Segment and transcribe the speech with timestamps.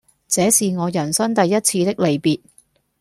[0.29, 2.41] 這是我人生第一次的離別